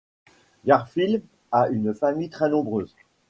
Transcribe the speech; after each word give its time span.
Garfield 0.65 1.21
a 1.51 1.69
une 1.69 1.93
famille 1.93 2.31
très 2.31 2.49
nombreuse. 2.49 2.95